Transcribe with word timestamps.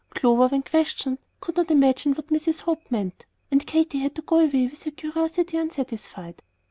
Clover, 0.15 0.47
when 0.47 0.63
questioned, 0.63 1.19
"could 1.41 1.57
not 1.57 1.69
imagine 1.69 2.13
what 2.13 2.29
Mrs. 2.29 2.61
Hope 2.61 2.89
meant;" 2.89 3.23
and 3.51 3.67
Katy 3.67 3.99
had 3.99 4.15
to 4.15 4.23
go 4.23 4.39
away 4.39 4.65
with 4.65 4.81
her 4.81 4.89
curiosity 4.89 5.57
unsatisfied. 5.57 6.41